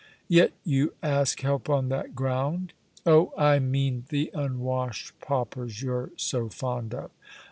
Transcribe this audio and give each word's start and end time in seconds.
"Yet 0.27 0.53
you 0.63 0.95
ask 1.03 1.41
help 1.41 1.69
on 1.69 1.89
that 1.89 2.15
ground." 2.15 2.73
"Oh, 3.05 3.31
I 3.37 3.59
mean 3.59 4.05
the 4.09 4.31
unwashed 4.33 5.19
paupers 5.19 5.83
you're 5.83 6.09
so 6.17 6.49
fond 6.49 6.95
of." 6.95 7.11